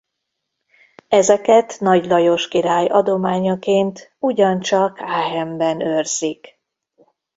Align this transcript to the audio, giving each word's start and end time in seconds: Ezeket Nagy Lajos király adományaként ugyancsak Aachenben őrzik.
Ezeket 1.07 1.77
Nagy 1.79 2.05
Lajos 2.05 2.47
király 2.47 2.85
adományaként 2.87 4.15
ugyancsak 4.19 4.97
Aachenben 4.97 5.81
őrzik. 5.81 6.61